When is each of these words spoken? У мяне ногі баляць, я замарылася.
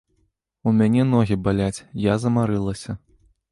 У 0.71 0.73
мяне 0.79 1.03
ногі 1.11 1.37
баляць, 1.49 1.85
я 2.07 2.17
замарылася. 2.25 2.99